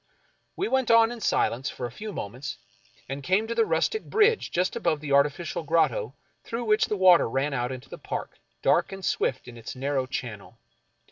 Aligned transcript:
We 0.55 0.67
went 0.67 0.89
on 0.89 1.11
in 1.11 1.21
silence 1.21 1.69
for 1.69 1.85
a 1.85 1.91
few 1.91 2.11
moments, 2.11 2.57
and 3.07 3.21
came 3.21 3.45
to 3.45 3.53
the 3.53 3.67
rustic 3.67 4.03
bridge 4.05 4.49
just 4.49 4.75
above 4.75 4.99
the 4.99 5.11
artificial 5.11 5.61
grotto 5.61 6.15
through 6.43 6.63
which 6.65 6.87
the 6.87 6.97
water 6.97 7.29
ran 7.29 7.53
out 7.53 7.71
into 7.71 7.87
the 7.87 7.99
park, 7.99 8.39
dark 8.63 8.91
and 8.91 9.05
swift 9.05 9.47
in 9.47 9.57
its 9.57 9.75
narrow 9.75 10.07
channel. 10.07 10.57